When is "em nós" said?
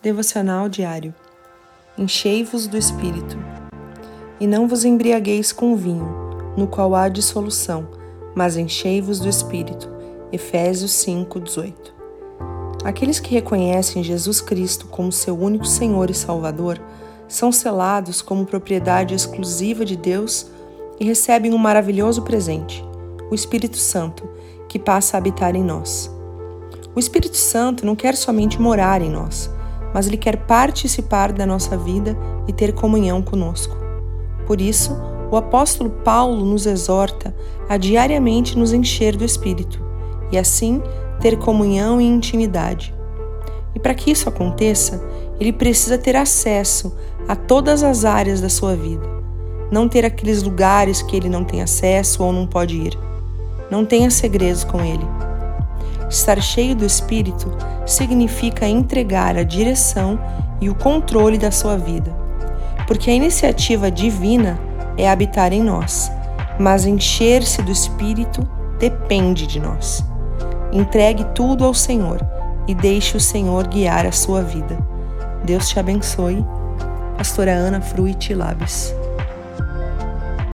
25.56-26.08, 29.02-29.50, 65.52-66.10